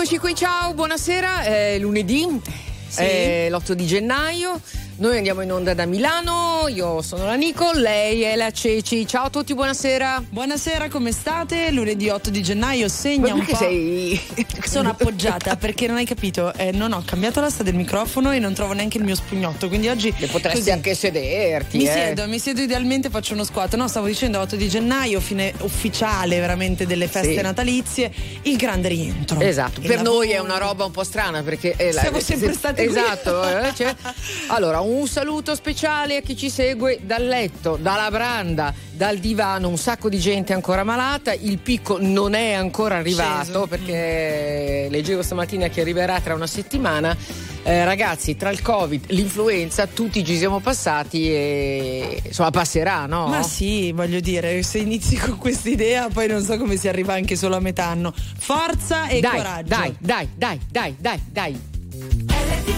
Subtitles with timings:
[0.00, 2.24] Eccoci qui, ciao, buonasera, è lunedì,
[2.86, 3.00] sì.
[3.00, 4.60] è l'8 di gennaio.
[4.98, 9.06] Noi andiamo in onda da Milano, io sono la Nico, lei è la Ceci.
[9.06, 10.24] Ciao a tutti, buonasera.
[10.28, 11.70] Buonasera, come state?
[11.70, 13.54] Lunedì 8 di gennaio segna un po'.
[13.54, 14.20] sei
[14.66, 18.54] Sono appoggiata perché non hai capito, eh, non ho cambiato l'asta del microfono e non
[18.54, 20.70] trovo neanche il mio spugnotto, quindi oggi Le potresti così.
[20.72, 21.92] anche sederti, Mi eh.
[21.92, 23.76] siedo, mi siedo idealmente, faccio uno squat.
[23.76, 27.40] No, stavo dicendo 8 di gennaio, fine ufficiale veramente delle feste Sì.
[27.40, 28.10] natalizie,
[28.42, 29.38] il grande rientro.
[29.38, 32.84] Esatto, Il per noi è una roba un po' strana perché la- Siamo sempre stati
[32.84, 32.96] qui.
[32.98, 33.94] Esatto, eh, cioè-
[34.48, 39.76] allora un saluto speciale a chi ci segue dal letto, dalla branda, dal divano, un
[39.76, 43.66] sacco di gente ancora malata, il picco non è ancora arrivato Sceso.
[43.66, 47.16] perché leggevo stamattina che arriverà tra una settimana.
[47.62, 53.26] Eh, ragazzi, tra il Covid, l'influenza, tutti ci siamo passati e insomma passerà, no?
[53.26, 57.12] Ma sì, voglio dire, se inizi con questa idea, poi non so come si arriva
[57.12, 58.14] anche solo a metà anno.
[58.38, 59.68] Forza e dai, coraggio.
[59.68, 62.77] dai, dai, dai, dai, dai, dai.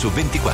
[0.00, 0.49] Su 24.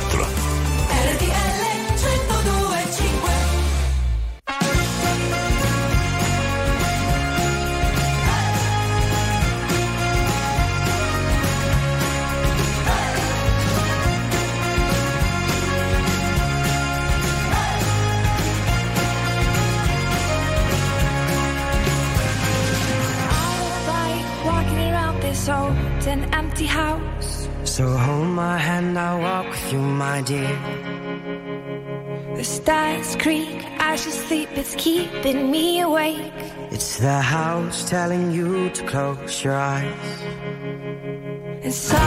[35.11, 36.33] Keeping me awake.
[36.71, 40.21] It's the house telling you to close your eyes.
[41.63, 42.06] And some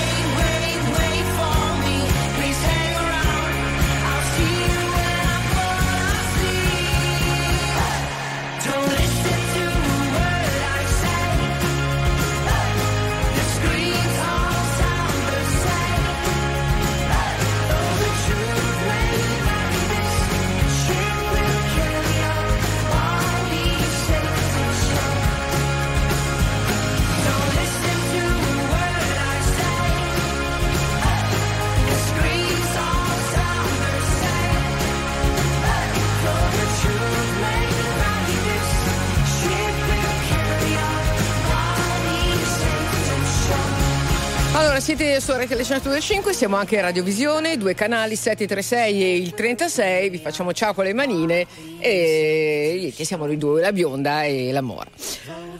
[45.01, 50.19] siete su RTL 105, siamo anche in Radiovisione, due canali 736 e il 36, vi
[50.19, 51.47] facciamo ciao con le manine
[51.81, 54.89] e niente, siamo noi due, la bionda e la mora.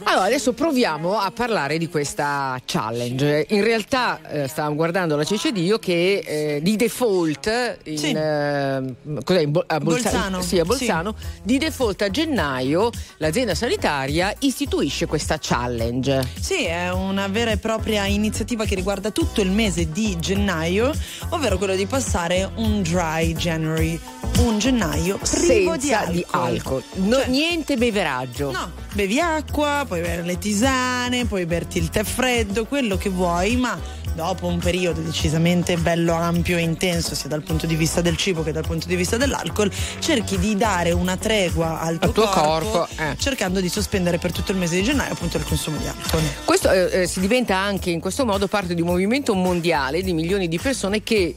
[0.03, 3.45] Allora, adesso proviamo a parlare di questa challenge.
[3.50, 8.12] In realtà eh, stavamo guardando la Cece Dio che eh, di default in, Sì.
[8.12, 8.81] eh,
[9.23, 10.41] cos'è, in Bo- a Bolza- Bolzano.
[10.41, 16.27] Sì, a Bolzano, di default a gennaio l'azienda sanitaria istituisce questa challenge.
[16.39, 20.92] Sì, è una vera e propria iniziativa che riguarda tutto il mese di gennaio,
[21.30, 23.99] ovvero quello di passare un dry January,
[24.40, 26.83] un gennaio privo senza di di alcol.
[26.95, 28.51] No, Cioè, niente beveraggio.
[28.51, 33.56] No, bevi acqua, puoi bere le tisane, puoi berti il tè freddo, quello che vuoi,
[33.56, 33.80] ma
[34.13, 38.44] dopo un periodo decisamente bello ampio e intenso, sia dal punto di vista del cibo
[38.44, 42.87] che dal punto di vista dell'alcol, cerchi di dare una tregua al tuo, tuo corpo,
[42.97, 43.15] eh.
[43.18, 46.21] cercando di sospendere per tutto il mese di gennaio appunto il consumo di alcol.
[46.45, 50.13] Questo eh, eh, si diventa anche in questo modo parte di un movimento mondiale di
[50.13, 51.35] milioni di persone che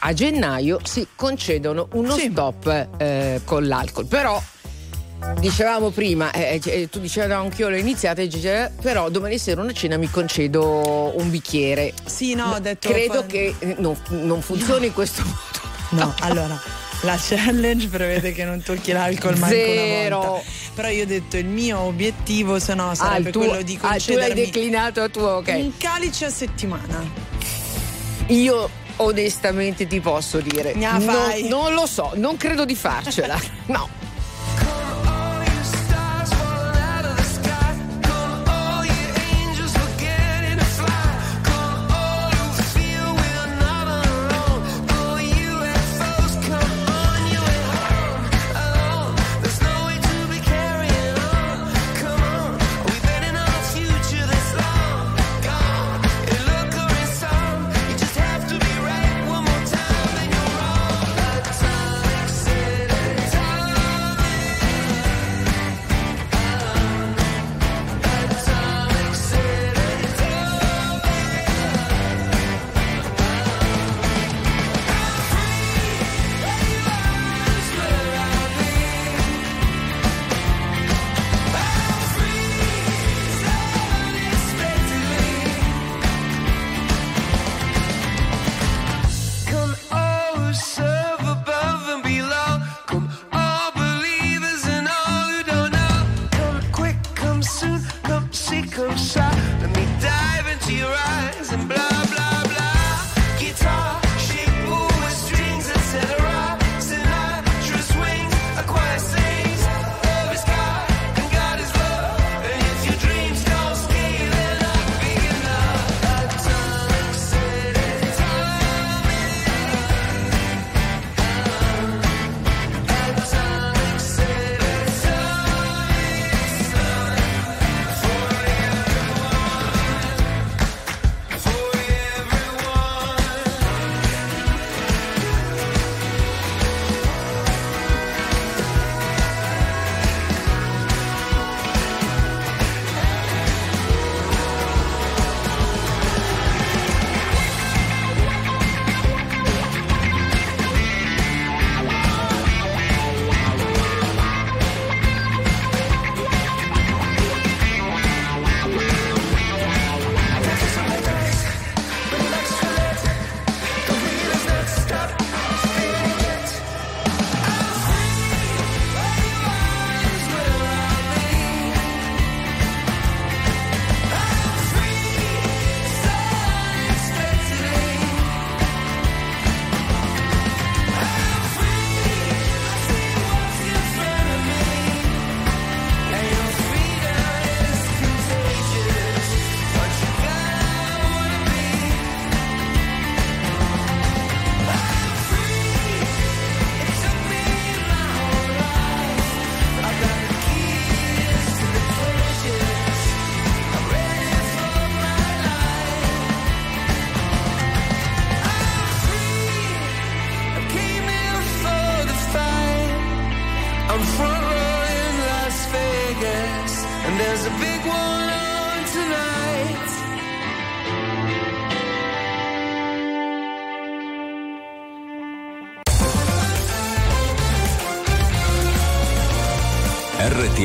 [0.00, 2.28] a gennaio si concedono uno Sì.
[2.30, 4.06] stop eh, con l'alcol.
[4.06, 4.42] Però
[5.40, 9.62] dicevamo prima, eh, eh, tu dicevi no, anch'io l'ho iniziata, e dice, però domani sera
[9.62, 11.92] una cena mi concedo un bicchiere.
[12.04, 16.02] Sì, no, ho detto Credo fa- che eh, non, non funzioni in questo modo.
[16.04, 16.60] No, allora.
[17.02, 20.18] La challenge prevede che non tocchi l'alcol mai Zero.
[20.18, 20.44] una volta.
[20.74, 23.74] Però io ho detto il mio obiettivo, se no, Ah, sarebbe il tuo- quello di
[23.74, 25.52] ah, tu l'hai concedermi declinato a tuo, ok.
[25.54, 27.04] un calice a settimana.
[28.28, 33.38] Io onestamente ti posso dire, Gna non, non lo so, non credo di farcela.
[33.66, 34.03] no.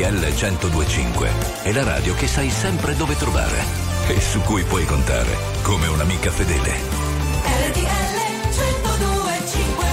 [0.00, 1.30] RTL 1025
[1.62, 3.62] è la radio che sai sempre dove trovare
[4.08, 5.28] e su cui puoi contare
[5.60, 6.72] come un'amica fedele.
[7.68, 9.86] RTL 1025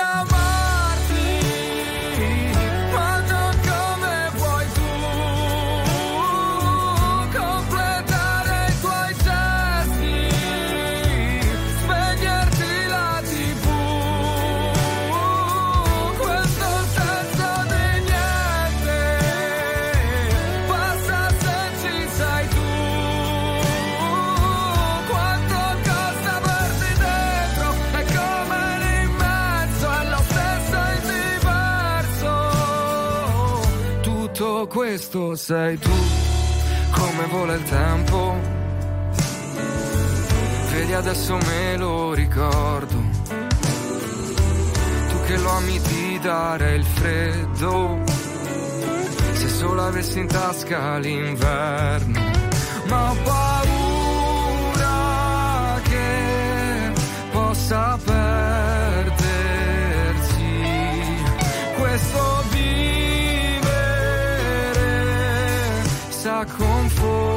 [34.94, 35.90] questo sei tu,
[36.92, 38.40] come vola il tempo.
[40.70, 43.02] Vedi adesso me lo ricordo.
[45.10, 48.04] Tu che lo ami di dare il freddo.
[49.32, 52.22] Se solo avessi in tasca l'inverno.
[52.86, 54.92] Ma ho paura
[55.82, 56.92] che
[57.32, 58.83] possa perdersi
[66.44, 67.33] sa confonderci.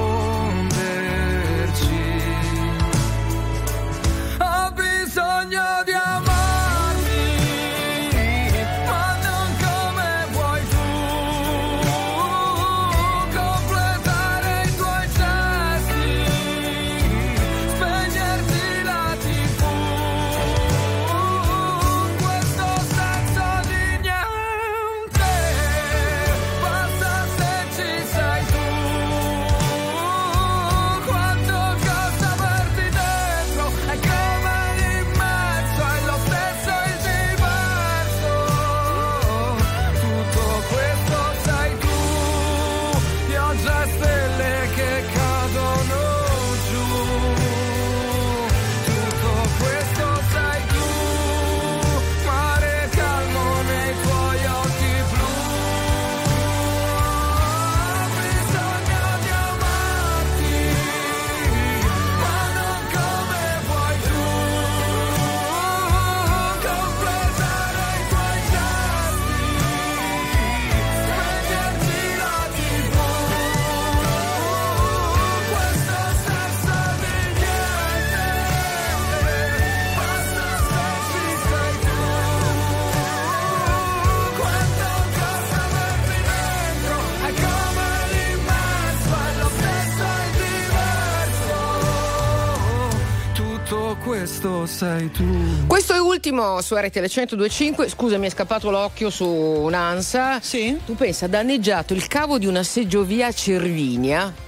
[94.76, 95.24] Sei tu.
[95.66, 97.88] Questo è ultimo su RTL 1025.
[97.88, 100.38] Scusa, mi è scappato l'occhio su un'ansa.
[100.42, 100.78] Sì?
[100.84, 104.44] Tu pensa, ha danneggiato il cavo di una seggiovia a Cervinia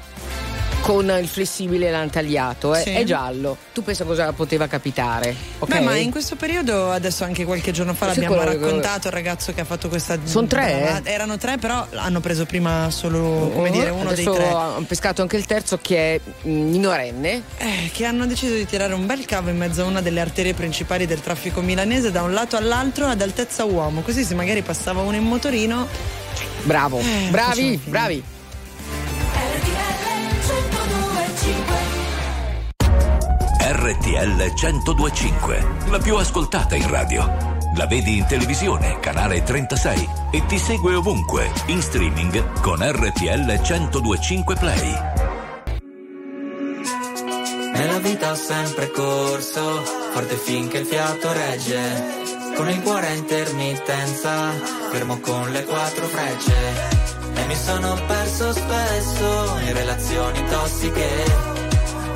[0.89, 2.75] con il flessibile l'hanno tagliato.
[2.75, 2.81] eh.
[2.81, 2.91] Sì.
[2.95, 3.59] È giallo.
[3.75, 5.35] Tu pensa cosa poteva capitare?
[5.59, 5.69] Ok?
[5.69, 9.53] Beh, ma in questo periodo, adesso anche qualche giorno fa è l'abbiamo raccontato, il ragazzo
[9.53, 10.17] che ha fatto questa.
[10.25, 11.11] Son tre, eh?
[11.13, 14.49] Erano tre, però hanno preso prima solo, come dire, uno dei tre.
[14.49, 17.43] hanno pescato anche il terzo che è minorenne.
[17.59, 20.55] Eh, che hanno deciso di tirare un bel cavo in mezzo a una delle arterie
[20.55, 25.03] principali del traffico milanese da un lato all'altro ad altezza uomo, così se magari passava
[25.03, 25.87] uno in motorino.
[26.63, 28.23] Bravo, Eh, bravi, bravi.
[33.71, 37.31] RTL 1025, la più ascoltata in radio.
[37.77, 44.55] La vedi in televisione, canale 36 e ti segue ovunque, in streaming con RTL 1025
[44.55, 44.99] Play.
[47.75, 49.83] Nella vita ho sempre corso,
[50.15, 52.55] forte finché il fiato regge.
[52.57, 54.51] Con il cuore a intermittenza,
[54.91, 57.35] fermo con le quattro frecce.
[57.35, 61.58] E mi sono perso spesso in relazioni tossiche.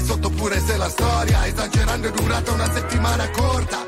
[0.00, 3.86] vai sotto pure se la storia, esagerando, è durata una settimana corta.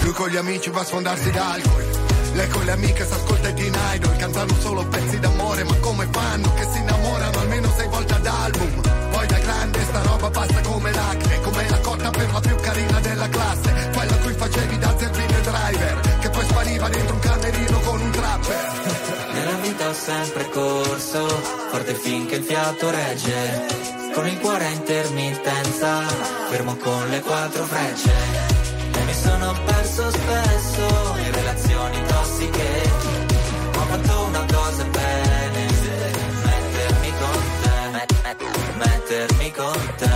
[0.00, 1.84] Lui con gli amici va a sfondarsi d'alcol.
[2.32, 6.52] Lei con le amiche s'ascolta i Teen Idol Cantano solo pezzi d'amore Ma come fanno
[6.52, 10.92] che si innamorano almeno sei volte ad album Poi da grande sta roba passa come
[10.92, 15.30] l'acne Come la cotta per la più carina della classe Quella cui facevi da zerbino
[15.30, 18.72] e driver Che poi spariva dentro un camerino con un trapper
[19.32, 21.26] Nella vita ho sempre corso,
[21.70, 23.95] forte finché il fiato regge.
[24.16, 26.00] Con il cuore a intermittenza,
[26.48, 28.10] fermo con le quattro frecce.
[28.94, 32.90] E mi sono perso spesso in relazioni tossiche.
[33.76, 35.66] Ho fatto una cosa bene,
[36.44, 40.15] mettermi con te, met- met- mettermi con te.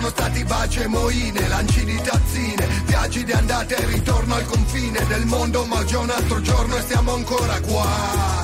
[0.00, 5.04] Sono stati baci e moine, lanci di tazzine Viaggi di andata e ritorno al confine
[5.06, 7.86] del mondo Ma è un altro giorno e siamo ancora qua.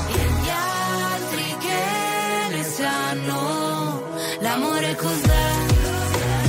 [0.09, 4.03] E gli altri che ne sanno
[4.41, 5.51] l'amore cos'è?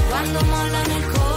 [0.09, 1.36] Quando mollano il colpo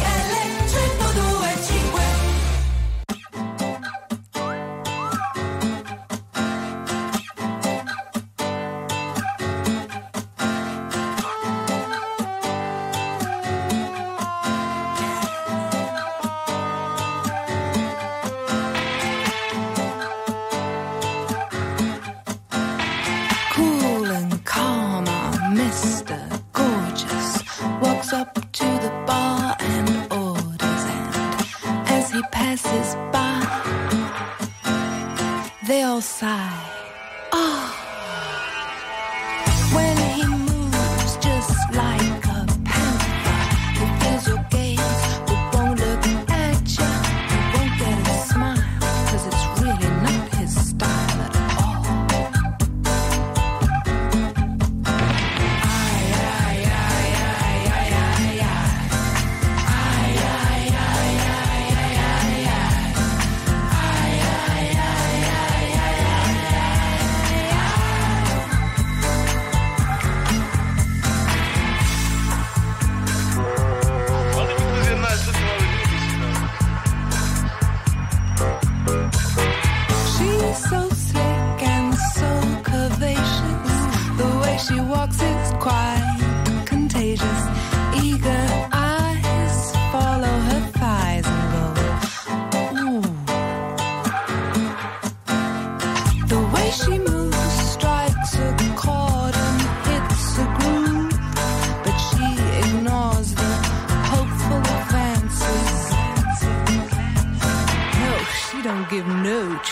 [32.31, 33.39] Passes by,
[35.67, 36.69] they all sigh.
[37.33, 37.80] Ah,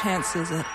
[0.02, 0.66] chances at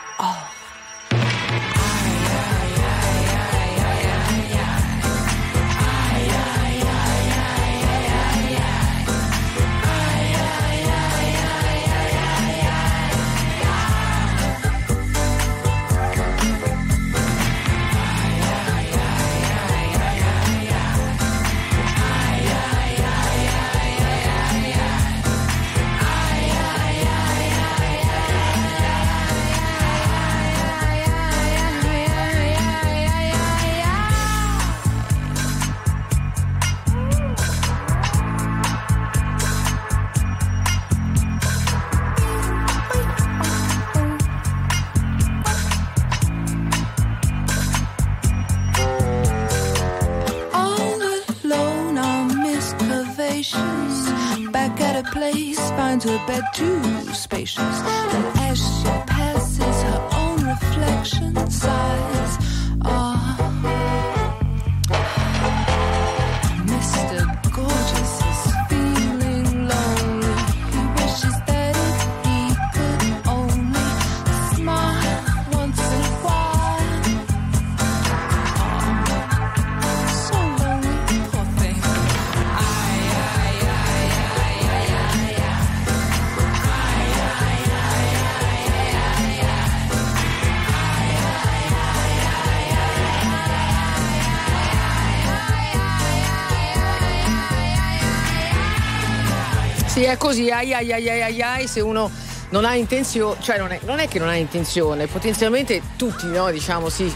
[100.15, 102.11] è così, ai ai ai ai ai, ai se uno
[102.51, 106.51] non ha intenzione, cioè non è, non è che non ha intenzione, potenzialmente tutti, no,
[106.51, 107.13] diciamo, sì.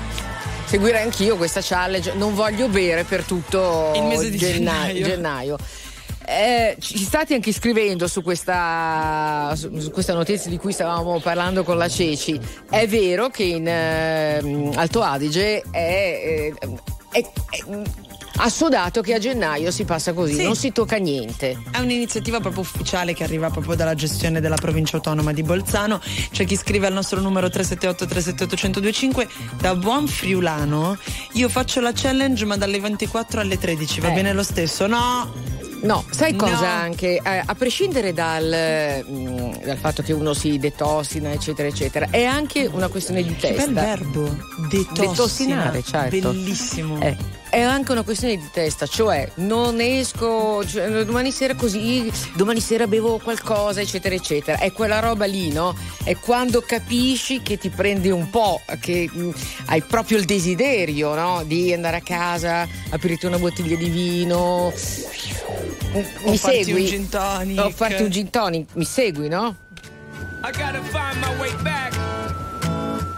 [0.66, 5.06] Seguirei anch'io questa challenge, non voglio bere per tutto Il mese di gennaio.
[5.06, 5.56] gennaio.
[6.26, 11.64] Eh, ci state anche scrivendo su questa, su, su questa notizia di cui stavamo parlando
[11.64, 12.38] con la Ceci.
[12.68, 16.52] È vero che in eh, Alto Adige è, è-
[17.12, 17.26] è- è-
[18.38, 20.42] assodato che a gennaio si passa così, Sì.
[20.44, 21.56] non si tocca niente.
[21.70, 26.00] È un'iniziativa proprio ufficiale che arriva proprio dalla gestione della provincia autonoma di Bolzano.
[26.30, 29.28] C'è chi scrive al nostro numero 378 378 1025
[29.60, 30.96] da buon friulano.
[31.32, 34.14] Io faccio la challenge ma dalle 24 alle 13, va Eh.
[34.14, 34.86] bene lo stesso?
[34.86, 35.56] No.
[35.80, 36.38] No, sai No.
[36.38, 37.20] cosa anche?
[37.22, 42.66] Eh, a prescindere dal, mm, dal fatto che uno si detossina, eccetera, eccetera, è anche
[42.66, 43.64] una questione di Che testa.
[43.66, 44.22] bel verbo.
[44.68, 45.06] Detossina.
[45.10, 46.30] Detossinare, certo.
[46.32, 47.00] Bellissimo.
[47.00, 47.16] Eh,
[47.50, 52.86] è anche una questione di testa, cioè non esco cioè, domani sera così, domani sera
[52.86, 54.58] bevo qualcosa, eccetera, eccetera.
[54.58, 55.74] È quella roba lì, no?
[56.04, 59.30] È quando capisci che ti prendi un po', che mh,
[59.66, 61.42] hai proprio il desiderio, no?
[61.44, 64.72] Di andare a casa, aprirti una bottiglia di vino.
[65.92, 66.82] Mi O farti segui?
[66.82, 67.60] un gin tonic.
[67.64, 69.56] O farti un gin tonic, mi segui, no?
[70.44, 71.92] I gotta find my way back,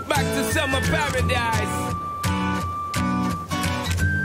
[0.06, 2.08] back to summer paradise.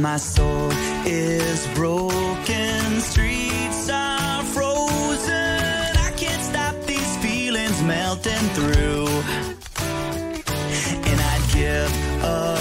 [0.00, 0.70] My soul
[1.04, 5.96] is broken, streets are frozen.
[6.06, 9.08] I can't stop these feelings melting through.
[11.04, 12.59] And I'd give away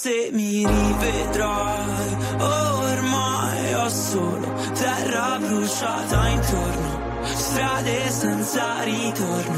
[0.00, 9.57] se mi rivedrai, ormai ho solo terra bruciata intorno, strade senza ritorno,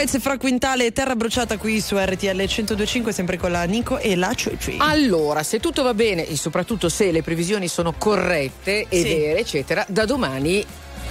[0.00, 4.16] Coez fra Quintale e Terra Bruciata qui su RTL 1025, sempre con la Nico e
[4.16, 4.76] la Ciuci.
[4.78, 9.02] Allora, se tutto va bene e soprattutto se le previsioni sono corrette e Sì.
[9.02, 10.64] vere, eccetera, da domani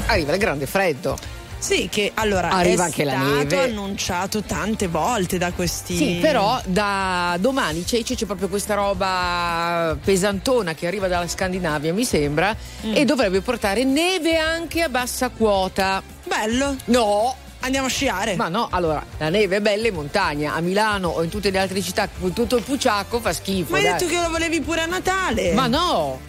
[0.07, 1.15] arriva il grande freddo.
[1.59, 3.59] Sì, che allora Arriva è anche la stato neve.
[3.59, 10.73] annunciato tante volte da questi Sì, però da domani c'è, c'è proprio questa roba pesantona
[10.73, 12.55] che arriva dalla Scandinavia, mi sembra,
[12.87, 12.95] Mm.
[12.95, 16.01] e dovrebbe portare neve anche a bassa quota.
[16.23, 16.75] Bello.
[16.85, 17.35] No.
[17.61, 18.35] Andiamo a sciare.
[18.35, 21.59] Ma no, allora, la neve è bella in montagna, a Milano o in tutte le
[21.59, 23.71] altre città, con tutto il puciacco fa schifo.
[23.71, 23.93] Ma hai dai.
[23.93, 25.53] detto che lo volevi pure a Natale?
[25.53, 26.19] Ma no!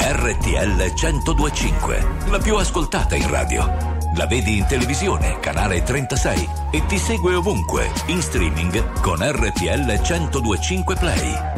[0.00, 3.96] RTL 1025, la più ascoltata in radio.
[4.16, 10.96] La vedi in televisione, canale 36 e ti segue ovunque, in streaming con RTL 1025
[10.96, 11.57] Play.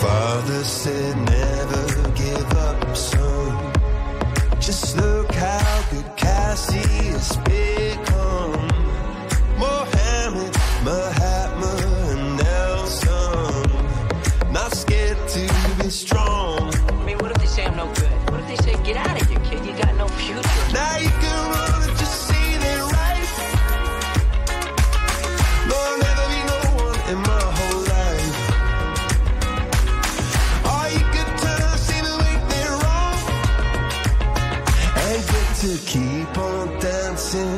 [0.00, 3.24] father said never give up, so
[4.60, 6.78] just look how good Cassie
[7.12, 8.52] has become.
[9.58, 10.52] Mohammed,
[10.84, 11.72] Mahatma,
[12.10, 13.70] and Nelson.
[14.52, 15.42] Not scared to
[15.82, 16.72] be strong.
[16.88, 18.30] I mean, what if they say I'm no good?
[18.30, 19.17] What if they say get out of
[37.34, 37.57] listen.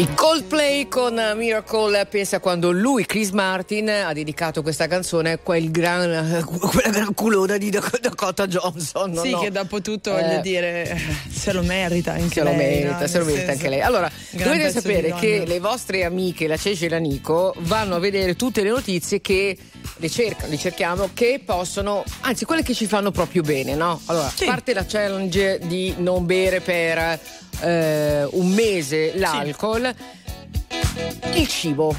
[0.00, 5.70] I Coldplay con Miracle pensa quando lui, Chris Martin, ha dedicato questa canzone a quel
[5.70, 6.42] gran,
[6.72, 9.10] quella gran culona di Dak- Dakota Johnson.
[9.10, 9.40] no, sì, no.
[9.40, 10.98] che dopo tutto Eh, voglio dire,
[11.30, 12.56] se lo merita anche se lo lei.
[12.56, 13.06] merita, no?
[13.08, 13.82] se lo merita anche lei.
[13.82, 18.36] Allora, dovete sapere che le vostre amiche, la Ceci e la Nico, vanno a vedere
[18.36, 19.54] tutte le notizie che
[19.96, 24.00] le cercano, le cerchiamo, che possono, anzi quelle che ci fanno proprio bene, no?
[24.06, 27.20] Allora, a parte la challenge di non bere per
[27.60, 29.94] eh, un mese l'alcol,
[31.34, 31.94] il cibo.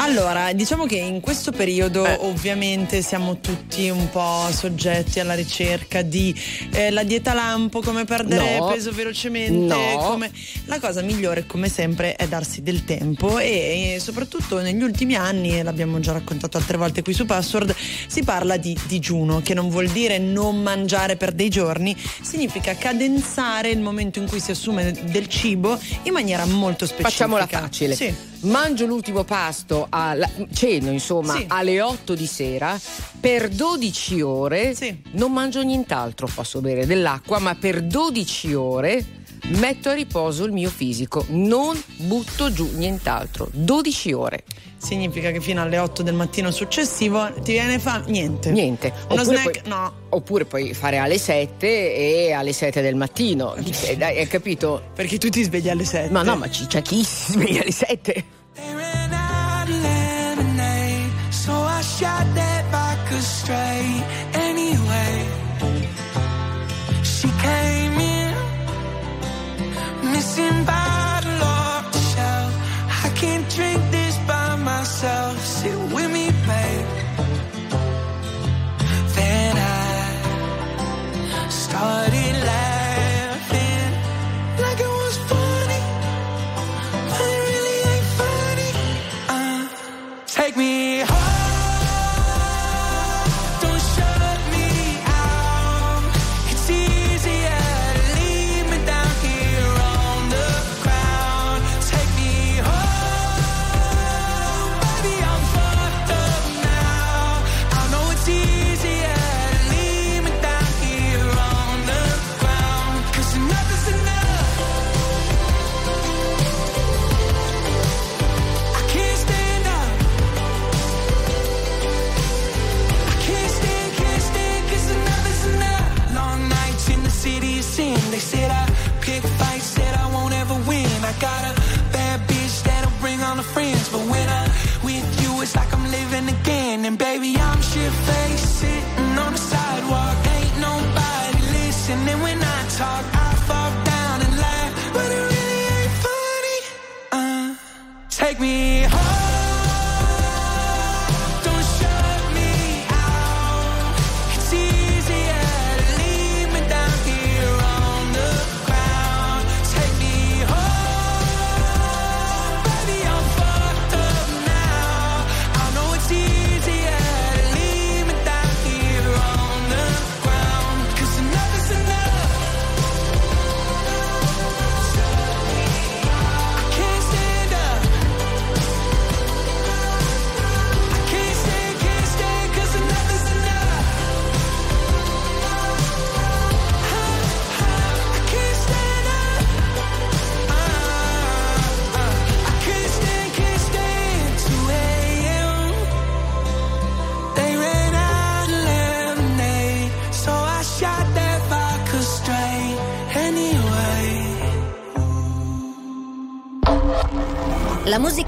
[0.00, 6.32] Allora, diciamo che in questo periodo ovviamente siamo tutti un po' soggetti alla ricerca di
[6.70, 8.66] eh, la dieta lampo, come perdere No.
[8.68, 9.74] peso velocemente.
[9.74, 9.96] No.
[9.98, 10.30] come-
[10.66, 15.58] La cosa migliore, come sempre, è darsi del tempo e, e soprattutto negli ultimi anni,
[15.58, 17.74] e l'abbiamo già raccontato altre volte qui su Password,
[18.06, 23.70] si parla di digiuno, che non vuol dire non mangiare per dei giorni, significa cadenzare
[23.70, 27.08] il momento in cui si assume del cibo in maniera molto specifica.
[27.10, 27.94] Facciamola facile.
[27.96, 28.14] Sì.
[28.40, 31.44] Mangio l'ultimo pasto, alla- ceno insomma Sì.
[31.48, 32.78] alle 8 di sera,
[33.20, 34.74] per 12 ore
[35.12, 39.04] non mangio nient'altro, posso bere dell'acqua, ma per 12 ore
[39.50, 43.48] metto a riposo il mio fisico, non butto giù nient'altro.
[43.52, 44.44] 12 ore.
[44.80, 48.04] Significa che fino alle 8 del mattino successivo ti viene fame?
[48.08, 48.50] Niente.
[48.52, 48.92] Niente.
[49.08, 49.60] Uno Oppure snack?
[49.62, 49.92] puoi- No.
[50.10, 53.54] Oppure puoi fare alle 7 e alle 7 del mattino.
[53.56, 54.90] Eh, dai, Hai capito?
[54.94, 56.10] Perché tu ti svegli alle 7.
[56.12, 58.24] Ma no, ma ci- c'è chi si sveglia alle 7.
[59.70, 63.77] Lemonade, so I shot that vodka straight.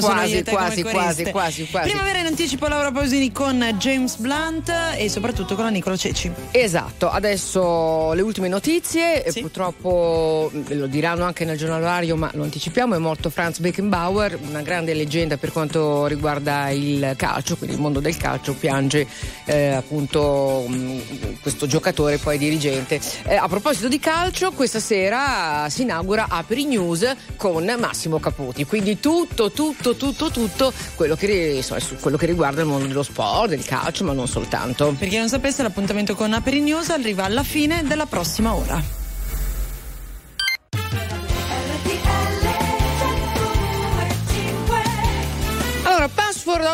[0.00, 1.88] Solo quasi, te quasi, quasi, quasi, quasi.
[1.88, 6.30] Primavera in anticipo Laura Pausini con James Blunt e soprattutto con la Nicola Ceci.
[6.50, 12.30] Esatto, adesso le ultime notizie, e purtroppo mm, lo diranno anche nel giornale orario, ma
[12.34, 17.76] lo anticipiamo, è morto Franz Beckenbauer, una grande leggenda per quanto riguarda il calcio, quindi
[17.76, 19.06] il mondo del calcio, piange
[19.44, 20.98] eh, appunto mm,
[21.44, 22.98] questo giocatore poi dirigente.
[23.26, 28.98] Eh, a proposito di calcio, questa sera si inaugura Apri News con Massimo Caputi, quindi
[28.98, 33.62] tutto, tutto, tutto, tutto quello che, su quello che riguarda il mondo dello sport, del
[33.62, 34.94] calcio, ma non soltanto.
[34.98, 39.03] Per chi non sapesse, l'appuntamento con Aperi News arriva alla fine della prossima ora.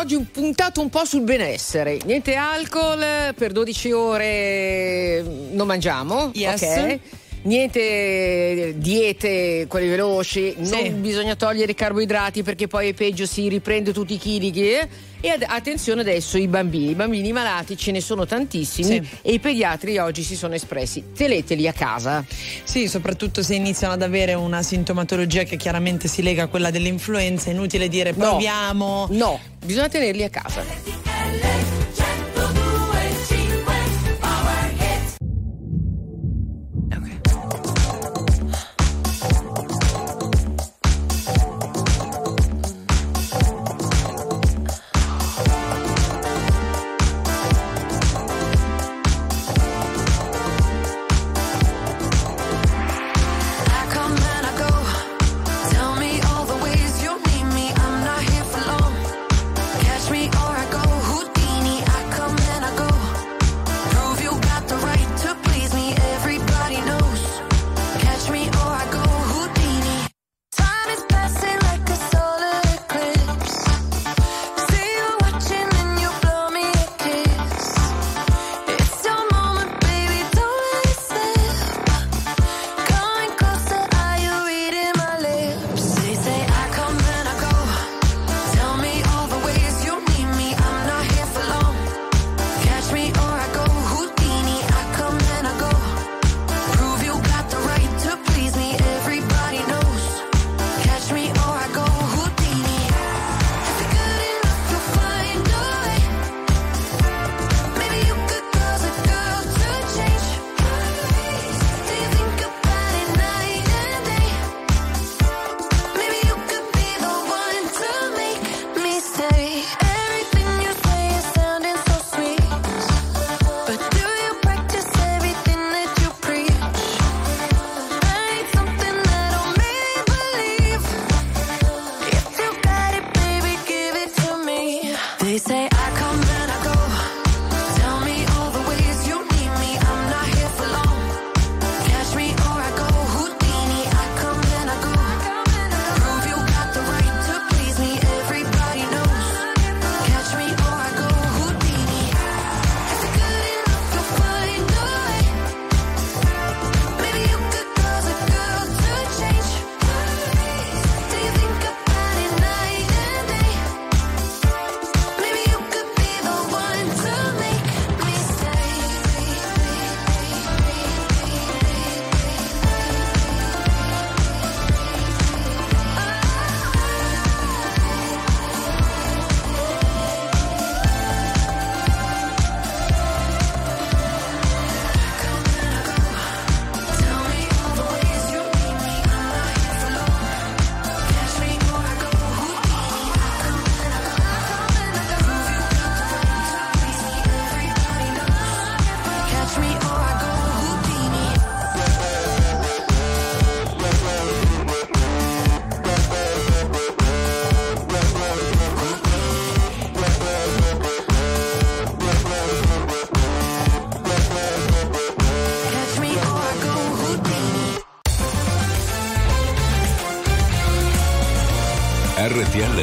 [0.01, 1.99] Oggi un puntato un po' sul benessere.
[2.05, 6.31] Niente alcol, per 12 ore non mangiamo.
[6.33, 6.61] Yes.
[6.61, 6.99] ok?
[7.43, 10.69] Niente diete, quelli veloci, Sì.
[10.89, 14.87] non bisogna togliere i carboidrati perché poi è peggio si riprende tutti i chili che
[15.23, 19.07] e ad- attenzione adesso i bambini, i bambini malati ce ne sono tantissimi Sì.
[19.21, 21.03] e i pediatri oggi si sono espressi.
[21.15, 22.23] Teleteli a casa.
[22.63, 27.49] Sì, soprattutto se iniziano ad avere una sintomatologia che chiaramente si lega a quella dell'influenza,
[27.49, 28.29] è inutile dire No.
[28.29, 29.07] proviamo.
[29.11, 30.63] No, bisogna tenerli a casa.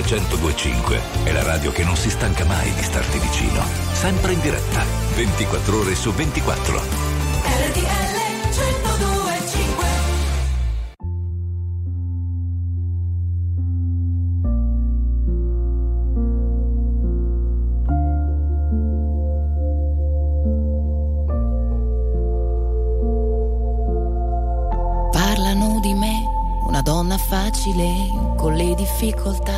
[0.08, 3.62] 1025 è la radio che non si stanca mai di starti vicino.
[3.92, 4.82] Sempre in diretta,
[5.14, 6.80] 24 ore su 24.
[7.42, 8.16] RTL
[8.48, 9.86] 1025
[25.10, 26.24] Parlano di me,
[26.66, 27.84] una donna facile
[28.38, 29.57] con le difficoltà.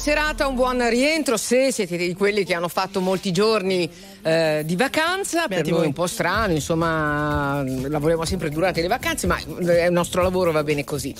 [0.00, 3.88] Serata, un buon rientro se siete di quelli che hanno fatto molti giorni
[4.22, 5.86] eh, di vacanza, per Beati noi voi.
[5.88, 10.62] un po' strano, insomma lavoriamo sempre durante le vacanze, ma eh, il nostro lavoro va
[10.62, 11.14] bene così.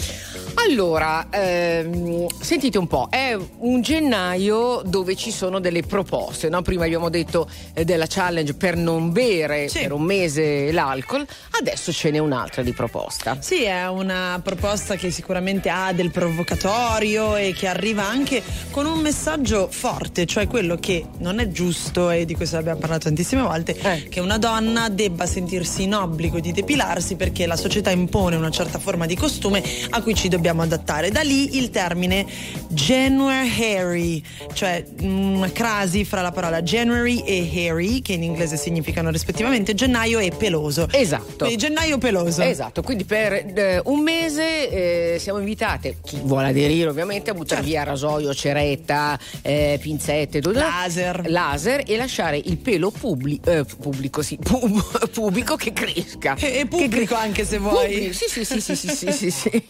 [0.67, 6.63] Allora, ehm, sentite un po', è un gennaio dove ci sono delle proposte, no?
[6.63, 11.27] prima abbiamo detto eh, della challenge per non bere per un mese l'alcol,
[11.59, 13.37] adesso ce n'è un'altra di proposta.
[13.41, 19.01] Sì, è una proposta che sicuramente ha del provocatorio e che arriva anche con un
[19.01, 23.77] messaggio forte, cioè quello che non è giusto, e di questo abbiamo parlato tantissime volte,
[23.81, 24.09] Eh.
[24.09, 28.79] che una donna debba sentirsi in obbligo di depilarsi perché la società impone una certa
[28.79, 31.11] forma di costume a cui ci dobbiamo adattare.
[31.11, 32.27] Da lì il termine
[32.69, 39.11] January hairy, cioè una crasi fra la parola January e hairy, che in inglese significano
[39.11, 40.89] rispettivamente gennaio e peloso.
[40.91, 41.45] Esatto.
[41.45, 42.43] Quindi gennaio peloso.
[42.43, 47.63] Esatto, quindi per eh, un mese eh, siamo invitate, chi vuole aderire ovviamente, a buttare
[47.63, 51.29] via rasoio, ceretta, eh, pinzette, tutto- Laser.
[51.31, 56.35] laser e lasciare il pelo publi- eh, pubblico, sì, pub- pubico che cresca.
[56.37, 57.87] E, e pubblico anche se vuoi.
[57.89, 59.63] Pubblico, Sì, sì, sì, sì, sì, sì, sì, sì.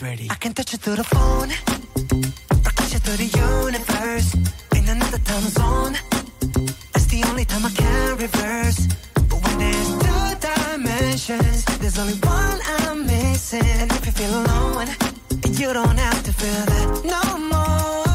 [0.00, 1.52] I can touch it through the phone,
[2.64, 3.30] or touch it through the
[3.64, 4.36] universe.
[4.76, 5.98] In another time zone,
[6.92, 8.86] that's the only time I can reverse.
[9.28, 13.64] But when there's two dimensions, there's only one I'm missing.
[13.80, 14.86] And if you feel alone,
[15.58, 18.07] you don't have to feel that no more.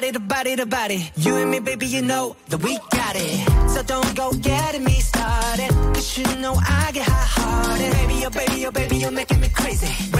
[0.00, 1.10] body to body to body.
[1.16, 3.68] You and me, baby, you know that we got it.
[3.68, 5.68] So don't go getting me started.
[5.94, 7.92] Cause you know I get high hearted.
[7.92, 10.19] Baby, oh, baby, oh, baby, you're making me crazy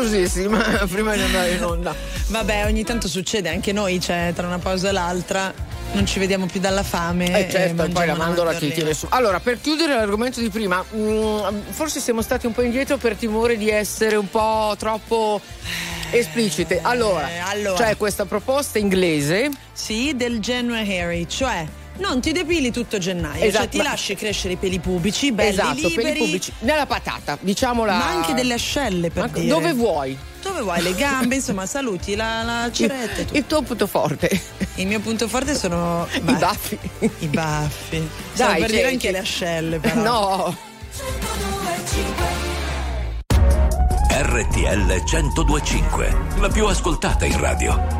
[0.00, 0.58] Pericolosissima
[0.90, 1.94] prima di andare in onda.
[2.28, 5.52] Vabbè, ogni tanto succede, anche noi, cioè, tra una pausa e l'altra,
[5.92, 7.46] non ci vediamo più dalla fame.
[7.46, 9.06] Eh certo, e poi la mandorla ti tiene su.
[9.10, 13.56] Allora, per chiudere l'argomento di prima, mm, forse siamo stati un po' indietro per timore
[13.56, 15.40] di essere un po' troppo
[16.10, 16.80] esplicite.
[16.82, 17.84] Allora, Eh, allora.
[17.84, 19.50] c'è questa proposta inglese.
[19.72, 21.66] Sì, del January cioè
[22.00, 25.50] non ti depili tutto gennaio, Esatto, cioè ti ma- lasci crescere i peli pubici, belli
[25.50, 26.52] esatto, liberi, peli pubblici.
[26.60, 27.96] Nella patata, diciamola.
[27.96, 29.46] ma anche delle ascelle per Ma dire.
[29.46, 30.18] Dove vuoi?
[30.42, 30.82] Dove vuoi?
[30.82, 33.22] Le gambe, insomma, saluti la, la ceretta.
[33.22, 33.36] tutto.
[33.36, 34.40] Il tuo punto forte.
[34.76, 36.78] Il mio punto forte sono I baffi.
[37.18, 38.08] I baffi.
[38.32, 40.00] Stavo Dai, per dire anche le ascelle, però.
[40.02, 40.56] No.
[44.12, 47.99] RTL 1025, la più ascoltata in radio.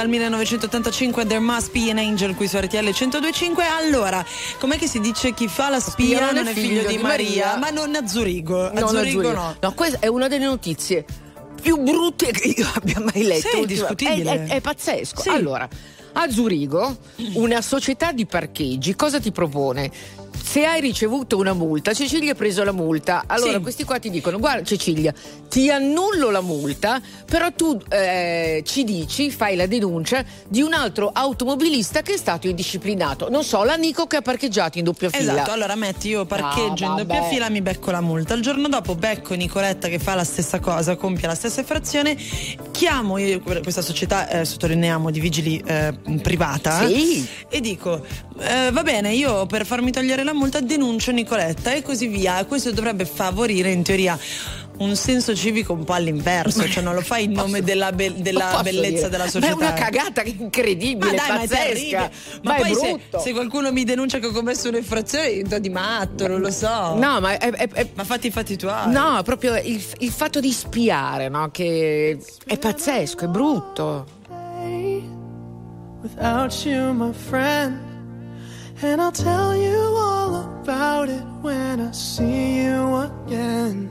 [0.00, 3.64] dal 1985 There Must Be an Angel qui su RTL 1025.
[3.66, 4.24] Allora,
[4.58, 6.96] com'è che si dice chi fa la spia, spia non, non è figlio, figlio di,
[6.96, 8.72] Maria, Maria, ma non a Zurigo.
[8.72, 9.56] No, no.
[9.60, 11.04] No, questa è una delle notizie
[11.60, 13.48] più brutte che io abbia mai letto.
[13.48, 14.44] Sì, discutibile.
[14.44, 15.20] È, è, è pazzesco.
[15.20, 15.28] Sì.
[15.28, 15.68] Allora,
[16.12, 16.96] a Zurigo,
[17.34, 19.90] una società di parcheggi cosa ti propone?
[20.42, 23.24] Se hai ricevuto una multa, Cecilia ha preso la multa.
[23.26, 23.60] Allora, sì.
[23.60, 25.12] questi qua ti dicono: Guarda, Cecilia,
[25.50, 31.10] ti annullo la multa, però tu eh, ci dici, fai la denuncia di un altro
[31.12, 33.28] automobilista che è stato indisciplinato.
[33.28, 35.32] Non so, l'amico che ha parcheggiato in doppia fila.
[35.32, 38.34] Esatto, allora metti io parcheggio No, in doppia fila, mi becco la multa.
[38.34, 42.16] Il giorno dopo becco Nicoletta che fa la stessa cosa, compie la stessa infrazione,
[42.70, 47.26] chiamo io questa società, eh, sottolineiamo, di vigili eh, privata Sì.
[47.48, 48.06] e dico
[48.38, 52.44] eh, va bene, io per farmi togliere la multa denuncio Nicoletta e così via.
[52.44, 54.16] Questo dovrebbe favorire in teoria
[54.80, 58.46] un senso civico un po' all'inverso, cioè non lo fai in nome della, be- della
[58.50, 59.08] Posso bellezza dire?
[59.10, 59.52] della Ma società.
[59.52, 61.98] è una cagata incredibile, Ma dai, ma è pazzesca.
[61.98, 62.10] Ma,
[62.42, 63.18] Ma è poi se, brutto.
[63.20, 66.94] se qualcuno mi denuncia che ho commesso un'infrazione, io do di matto, non lo so.
[66.96, 68.90] No, ma è, è- è- Ma fatti i fatti tuoi.
[68.90, 71.50] No, proprio il, il fatto di spiare, no?
[71.50, 74.06] Che è pazzesco, è brutto.
[76.02, 77.78] without you, my friend.
[78.82, 82.94] And I'll tell you all about it when I see you
[83.26, 83.90] again.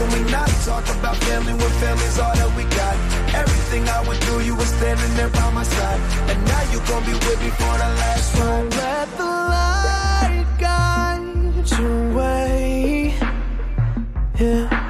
[0.00, 2.96] Can we not talk about family when family's all that we got?
[3.34, 6.00] Everything I went through, you were standing there by my side.
[6.30, 8.70] And now you gon' be with me for the last ride.
[8.80, 9.24] Let the
[9.54, 13.14] light guide your way.
[14.38, 14.89] Yeah.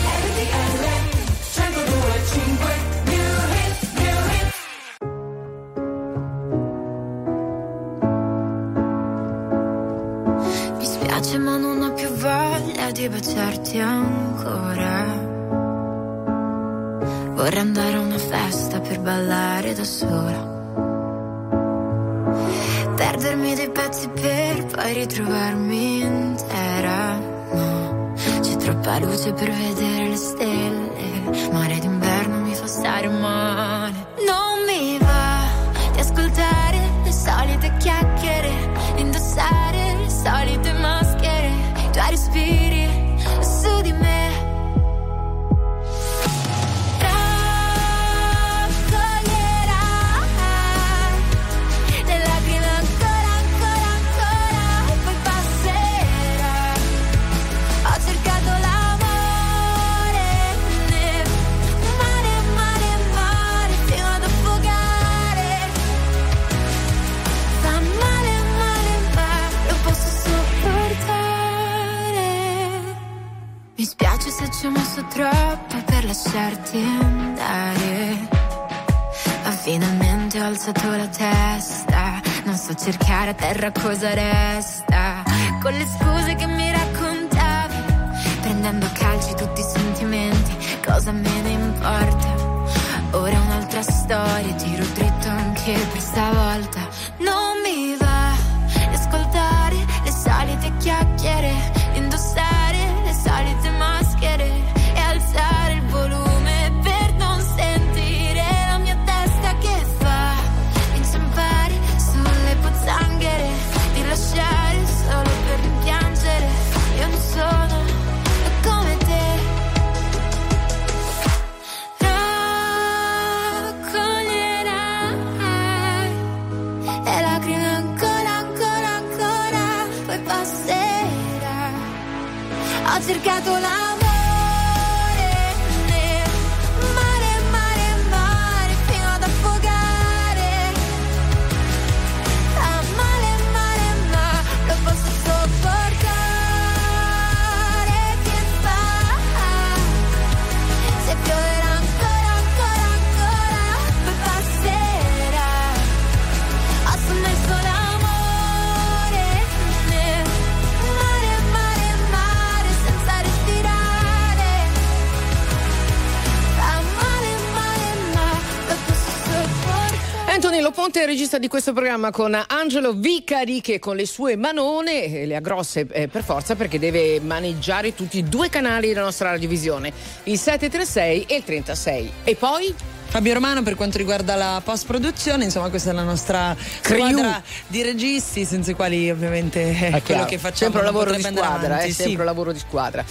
[171.31, 175.39] protagonista di questo programma con Angelo Vicari che con le sue manone eh, le ha
[175.39, 179.93] grosse eh, per forza perché deve maneggiare tutti i due canali della nostra radiovisione,
[180.23, 182.11] il 736 e il 36.
[182.23, 182.73] E poi?
[183.05, 187.07] Fabio Romano per quanto riguarda la post produzione, insomma questa è la nostra Crew.
[187.09, 190.25] squadra di registi senza i quali ovviamente eh, è quello chiaro.
[190.25, 192.01] che facciamo sempre eh, lavoro di squadra, avanti, eh, sì.
[192.03, 193.05] sempre lavoro di squadra.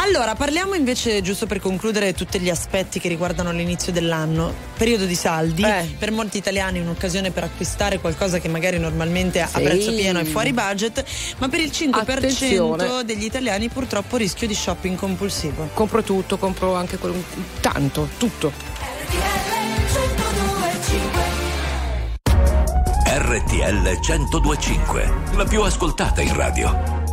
[0.00, 4.54] Allora, parliamo invece, giusto per concludere, tutti gli aspetti che riguardano l'inizio dell'anno.
[4.76, 5.96] Periodo di saldi, Beh.
[5.98, 9.56] per molti italiani un'occasione per acquistare qualcosa che magari normalmente sì.
[9.56, 11.04] a prezzo pieno è fuori budget,
[11.38, 13.04] ma per il 5% Attenzione.
[13.04, 15.68] degli italiani purtroppo rischio di shopping compulsivo.
[15.74, 17.22] Compro tutto, compro anche quel...
[17.60, 18.52] tanto, tutto.
[23.04, 26.97] RTL 1025, la più ascoltata in radio.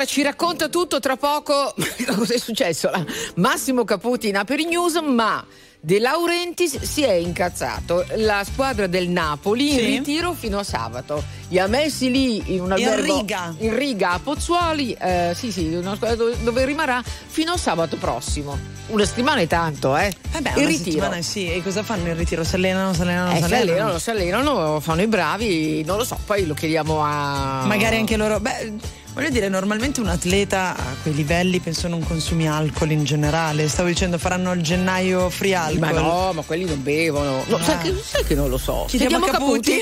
[0.00, 1.74] Allora ci racconta tutto tra poco
[2.16, 2.88] cosa è successo.
[2.90, 3.04] La-
[3.34, 5.44] Massimo Caputi in Aperi News, ma
[5.78, 8.06] De Laurentiis si è incazzato.
[8.16, 9.84] La squadra del Napoli in Sì.
[9.84, 11.22] ritiro fino a sabato.
[11.48, 13.54] Li ha messi lì in un In albergo riga.
[13.58, 14.96] in riga a Pozzuoli.
[14.98, 18.58] eh, sì, sì, una squadra dove, dove rimarrà fino a sabato prossimo.
[18.86, 20.06] Una settimana è tanto, eh?
[20.32, 20.84] Eh beh, il una ritiro.
[20.92, 22.42] settimana sì, e cosa fanno in ritiro?
[22.42, 23.70] Si allenano, si allenano, Eh, si si allenano.
[23.72, 27.64] allenano, si allenano, fanno i bravi, non lo so, poi lo chiediamo a.
[27.66, 28.40] Magari anche loro.
[28.40, 28.72] Beh,
[29.12, 33.68] voglio dire, normalmente un atleta a quei livelli penso non consumi alcol in generale.
[33.68, 35.78] Stavo dicendo faranno il gennaio free alcol.
[35.78, 37.42] Ma no, ma quelli non bevono.
[37.46, 37.62] No, Ah.
[37.62, 38.84] sai, che, sai che non lo so.
[38.88, 39.78] Chiediamo a Caputi.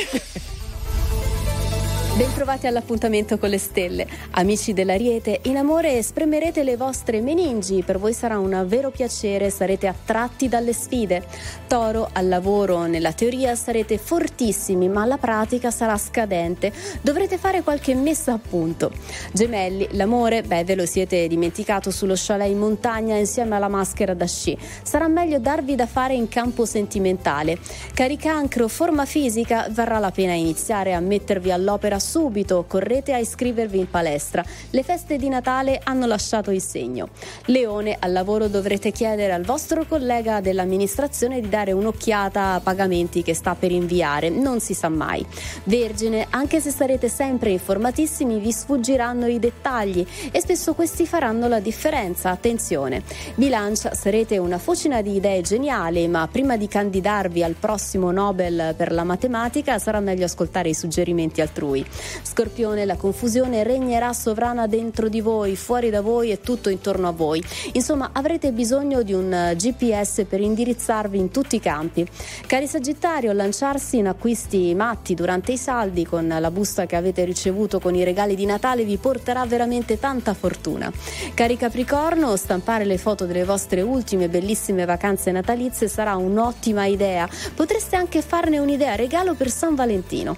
[2.18, 4.04] Bentrovati all'appuntamento con le stelle.
[4.32, 9.86] Amici dell'Ariete, in amore esprimerete le vostre meningi, per voi sarà un vero piacere, sarete
[9.86, 11.24] attratti dalle sfide.
[11.68, 16.72] Toro, al lavoro, nella teoria sarete fortissimi, ma la pratica sarà scadente.
[17.02, 18.90] Dovrete fare qualche messa a punto.
[19.30, 24.26] Gemelli, l'amore, beh, ve lo siete dimenticato sullo chalet in montagna insieme alla maschera da
[24.26, 24.58] sci.
[24.82, 27.60] Sarà meglio darvi da fare in campo sentimentale.
[27.94, 33.90] Caricancro, forma fisica, varrà la pena iniziare a mettervi all'opera subito, correte a iscrivervi in
[33.90, 34.42] palestra.
[34.70, 37.10] Le feste di Natale hanno lasciato il segno.
[37.46, 43.34] Leone, al lavoro dovrete chiedere al vostro collega dell'amministrazione di dare un'occhiata a pagamenti che
[43.34, 45.24] sta per inviare, non si sa mai.
[45.64, 51.60] Vergine, anche se sarete sempre informatissimi, vi sfuggiranno i dettagli e spesso questi faranno la
[51.60, 52.30] differenza.
[52.30, 53.02] Attenzione.
[53.34, 58.92] Bilancia, sarete una fucina di idee geniali, ma prima di candidarvi al prossimo Nobel per
[58.92, 61.84] la matematica sarà meglio ascoltare i suggerimenti altrui.
[62.22, 67.12] Scorpione, la confusione regnerà sovrana dentro di voi, fuori da voi e tutto intorno a
[67.12, 67.42] voi.
[67.72, 72.06] Insomma, avrete bisogno di un eh, GPS per indirizzarvi in tutti i campi.
[72.46, 77.80] Cari Sagittario, lanciarsi in acquisti matti durante i saldi con la busta che avete ricevuto
[77.80, 80.90] con i regali di Natale vi porterà veramente tanta fortuna.
[81.34, 87.28] Cari Capricorno, stampare le foto delle vostre ultime bellissime vacanze natalizie sarà un'ottima idea.
[87.54, 90.36] Potreste anche farne un'idea regalo per San Valentino.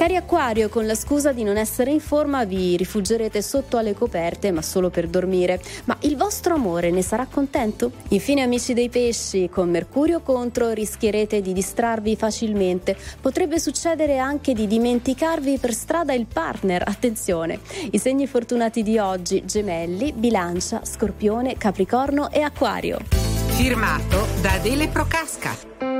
[0.00, 4.50] Cari Acquario, con la scusa di non essere in forma vi rifuggerete sotto alle coperte,
[4.50, 5.60] ma solo per dormire.
[5.84, 7.92] Ma il vostro amore ne sarà contento?
[8.08, 12.96] Infine, amici dei pesci, con Mercurio contro rischierete di distrarvi facilmente.
[13.20, 16.82] Potrebbe succedere anche di dimenticarvi per strada il partner.
[16.86, 17.60] Attenzione!
[17.90, 23.00] I segni fortunati di oggi: Gemelli, Bilancia, Scorpione, Capricorno e Acquario.
[23.48, 25.99] Firmato da Adele Procasca.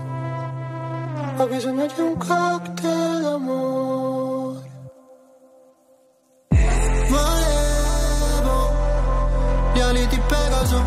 [1.41, 4.69] Ho bisogno di un cocktail d'amore.
[7.09, 8.71] Volevo
[9.73, 10.83] gli ali di Pegaso,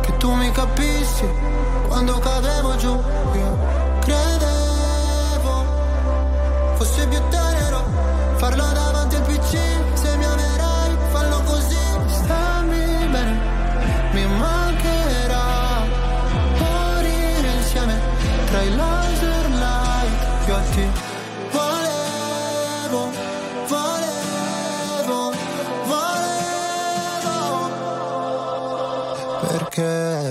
[0.00, 1.28] che tu mi capissi
[1.86, 2.92] quando cadevo giù.
[3.34, 3.58] Io
[4.00, 5.64] credevo
[6.76, 7.47] fosse più tenero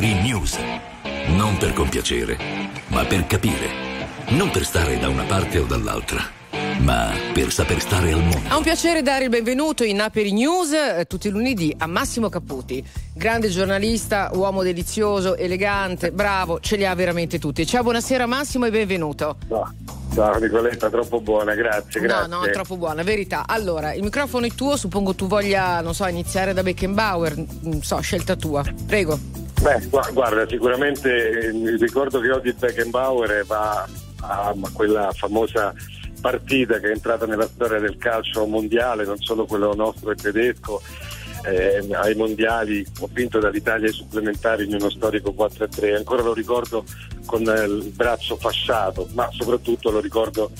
[0.00, 0.56] Aperi News.
[1.36, 2.38] Non per compiacere,
[2.86, 3.68] ma per capire.
[4.28, 6.22] Non per stare da una parte o dall'altra,
[6.78, 8.48] ma per saper stare al mondo.
[8.48, 12.30] Ha un piacere dare il benvenuto in Aperi News eh, tutti i lunedì a Massimo
[12.30, 12.82] Caputi,
[13.12, 17.66] grande giornalista, uomo delizioso, elegante, bravo, ce li ha veramente tutti.
[17.66, 19.36] Ciao, buonasera Massimo e benvenuto.
[20.14, 22.26] Ciao Nicoletta, troppo buona, grazie, grazie.
[22.26, 23.44] No, no, troppo buona, verità.
[23.46, 28.00] Allora, il microfono è tuo, suppongo tu voglia, non so, iniziare da Beckenbauer, non so,
[28.00, 28.64] scelta tua.
[28.86, 29.48] Prego.
[29.62, 33.86] Beh, gu- guarda, sicuramente eh, ricordo che di Beckenbauer va
[34.22, 35.74] a, a quella famosa
[36.20, 40.80] partita che è entrata nella storia del calcio mondiale, non solo quello nostro e tedesco.
[41.44, 46.84] eh, ai mondiali ho vinto dall'Italia ai supplementari in uno storico 4-3 ancora lo ricordo
[47.24, 50.50] con eh, il braccio fasciato ma soprattutto lo ricordo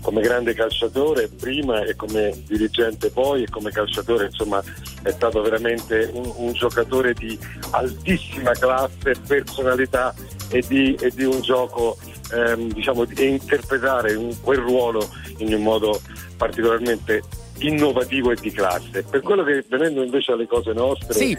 [0.00, 4.62] come grande calciatore prima e come dirigente poi e come calciatore insomma
[5.02, 7.38] è stato veramente un, un giocatore di
[7.70, 10.14] altissima classe, personalità
[10.50, 11.96] e di, e di un gioco
[12.32, 15.08] ehm, diciamo e interpretare un- quel ruolo
[15.38, 16.00] in un modo
[16.36, 17.22] particolarmente
[17.60, 19.04] innovativo e di classe.
[19.08, 21.38] Per quello che venendo invece alle cose nostre, eh,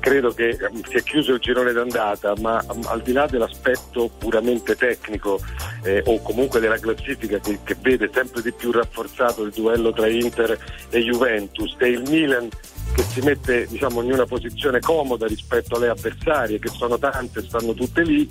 [0.00, 4.76] credo che si è chiuso il girone d'andata, ma ehm, al di là dell'aspetto puramente
[4.76, 5.40] tecnico
[5.82, 10.08] eh, o comunque della classifica che, che vede sempre di più rafforzato il duello tra
[10.08, 10.58] Inter
[10.90, 12.48] e Juventus e il Milan
[12.94, 17.74] che si mette diciamo, in una posizione comoda rispetto alle avversarie che sono tante, stanno
[17.74, 18.28] tutte lì.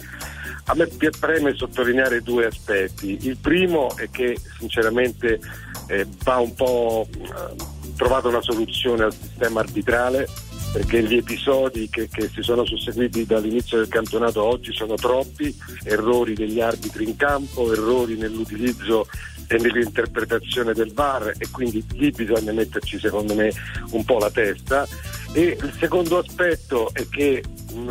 [0.65, 3.18] A me preme sottolineare due aspetti.
[3.22, 5.40] Il primo è che sinceramente
[5.88, 7.56] eh, va un po' eh,
[7.95, 10.27] trovato una soluzione al sistema arbitrale
[10.73, 16.34] perché gli episodi che, che si sono susseguiti dall'inizio del campionato oggi sono troppi, errori
[16.34, 19.07] degli arbitri in campo, errori nell'utilizzo
[19.48, 23.52] e nell'interpretazione del VAR e quindi lì bisogna metterci secondo me
[23.91, 24.88] un po' la testa.
[25.34, 27.44] E il secondo aspetto è che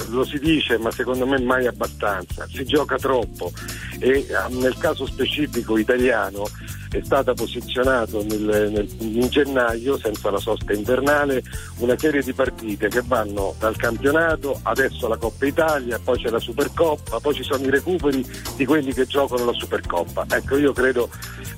[0.08, 3.52] lo si dice ma secondo me mai abbastanza, si gioca troppo.
[3.98, 6.48] E ah, nel caso specifico italiano
[6.90, 11.42] è stata nel- in gennaio senza la sosta invernale
[11.78, 16.38] una serie di partite che vanno dal campionato, adesso la Coppa Italia, poi c'è la
[16.38, 18.24] Supercoppa, poi ci sono i recuperi
[18.56, 20.26] di quelli che giocano la Supercoppa.
[20.28, 21.08] Ecco, io credo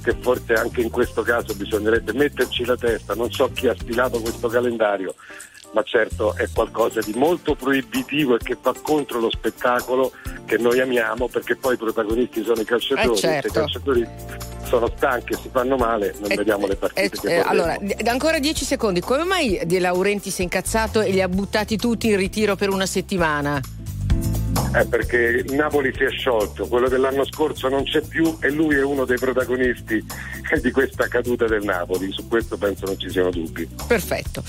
[0.02, 4.20] che forse anche in questo caso bisognerebbe metterci la testa, non so chi ha stilato
[4.20, 5.14] questo calendario,
[5.74, 10.12] ma certo è qualcosa di molto proibitivo e che va contro lo spettacolo
[10.46, 13.48] che noi amiamo perché poi i protagonisti sono i calciatori, Eh, certo.
[13.48, 14.08] se i calciatori
[14.66, 18.06] sono stanchi e si fanno male non vediamo le partite Eh, che eh, allora, d-
[18.06, 19.00] ancora 10 secondi.
[19.00, 22.70] Come mai De Laurenti si è incazzato e li ha buttati tutti in ritiro per
[22.70, 23.60] una settimana?
[24.74, 28.74] Eh, perché il Napoli si è sciolto, quello dell'anno scorso non c'è più e lui
[28.74, 30.04] è uno dei protagonisti
[30.60, 33.68] di questa caduta del Napoli, su questo penso non ci siano dubbi.
[33.86, 34.42] Perfetto.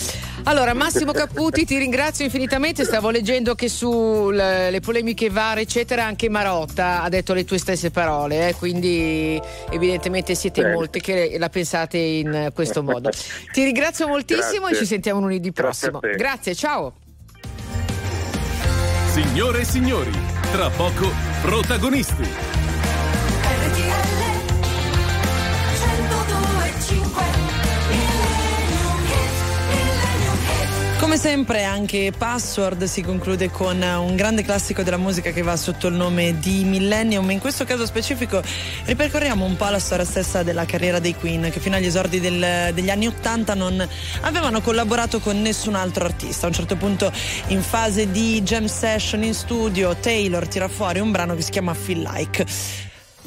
[0.45, 2.83] Allora, Massimo Caputi, ti ringrazio infinitamente.
[2.85, 8.49] Stavo leggendo che sulle polemiche varie, eccetera, anche Marotta ha detto le tue stesse parole,
[8.49, 10.73] eh, quindi evidentemente siete Bene.
[10.73, 13.09] molti che la pensate in questo modo.
[13.51, 14.75] Ti ringrazio moltissimo Grazie.
[14.75, 15.99] e ci sentiamo lunedì Grazie prossimo.
[15.99, 16.17] te.
[16.17, 16.93] Grazie, ciao.
[19.15, 20.11] Signore e signori,
[20.51, 21.09] tra poco
[21.41, 22.55] protagonisti.
[31.05, 35.85] Come sempre anche Password si conclude con un grande classico della musica che va sotto
[35.85, 37.29] il nome di Millennium.
[37.29, 38.41] In questo caso specifico
[38.85, 42.71] ripercorriamo un po' la storia stessa della carriera dei Queen che fino agli esordi del-
[42.73, 43.87] degli anni Ottanta non
[44.21, 46.47] avevano collaborato con nessun altro artista.
[46.47, 47.13] A un certo punto
[47.49, 51.75] in fase di jam session in studio Taylor tira fuori un brano che si chiama
[51.75, 52.43] Feel Like.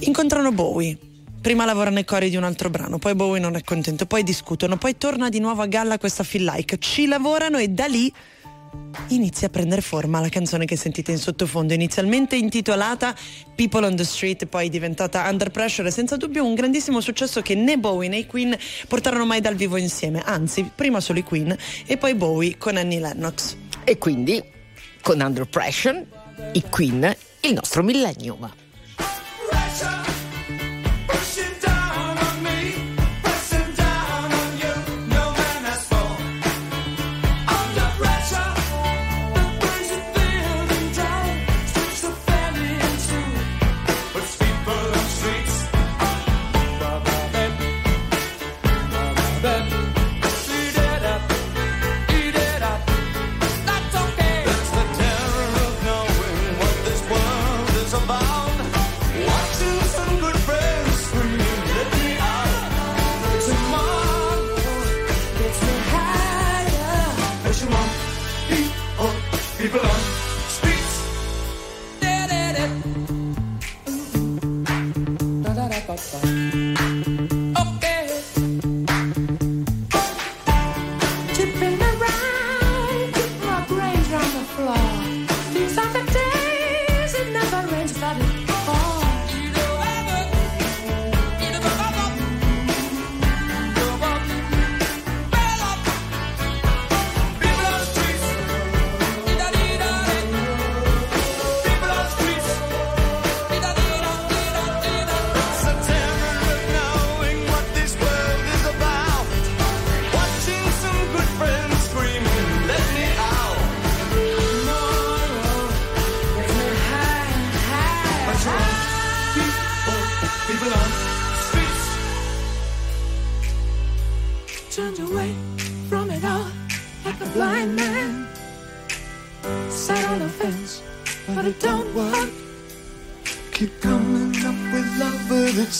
[0.00, 0.98] Incontrano Bowie.
[1.40, 4.76] Prima lavora nei cori di un altro brano, poi Bowie non è contento, poi discutono,
[4.76, 6.78] poi torna di nuovo a galla questa feel like.
[6.78, 8.12] Ci lavorano e da lì
[9.08, 13.14] inizia a prendere forma la canzone che sentite in sottofondo, inizialmente intitolata
[13.54, 17.54] People on the Street, poi diventata Under Pressure e senza dubbio un grandissimo successo che
[17.54, 18.56] né Bowie né i Queen
[18.86, 21.56] portarono mai dal vivo insieme, anzi, prima solo i Queen
[21.86, 23.56] e poi Bowie con Annie Lennox.
[23.84, 24.42] E quindi,
[25.00, 26.04] con Under Pressure,
[26.52, 28.50] i Queen, il nostro millennium.
[28.96, 30.07] People
[75.98, 76.37] Okay.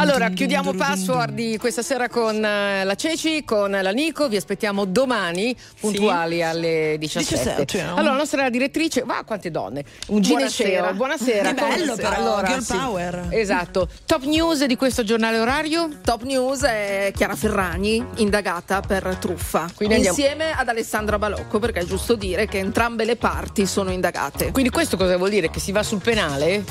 [0.00, 4.28] Allora, chiudiamo password di questa sera con eh, la Ceci, con la Nico.
[4.30, 7.34] Vi aspettiamo domani puntuali alle 17.
[7.34, 7.96] 17, no?
[7.96, 9.84] Allora, la nostra direttrice, va quante donne?
[10.06, 10.68] Un Buonasera.
[10.70, 10.94] gineceo.
[10.94, 11.52] Buonasera.
[11.52, 13.26] Che bello però, girl power.
[13.28, 13.88] Esatto.
[14.06, 15.90] Top news di questo giornale orario?
[16.02, 21.80] Top news è Chiara Ferragni, indagata per truffa, Quindi andiamo- insieme ad Alessandra Balocco, perché
[21.80, 24.50] è giusto dire che entrambe le parti sono indagate.
[24.50, 25.50] Quindi questo cosa vuol dire?
[25.50, 26.64] Che si va sul penale?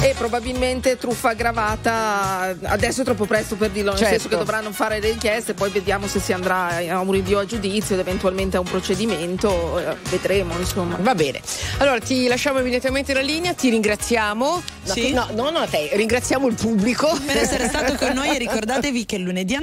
[0.00, 4.12] E probabilmente truffa aggravata, adesso è troppo presto per dirlo, nel Certo.
[4.14, 7.46] senso che dovranno fare le inchieste, poi vediamo se si andrà a un rinvio a
[7.46, 10.98] giudizio ed eventualmente a un procedimento, eh, vedremo insomma.
[11.00, 11.40] Va bene.
[11.78, 14.62] Allora ti lasciamo immediatamente la linea, ti ringraziamo.
[14.82, 15.12] Sì.
[15.12, 17.08] No, no, no, a te, ringraziamo il pubblico.
[17.24, 19.52] Per essere stato con noi e ricordatevi che lunedì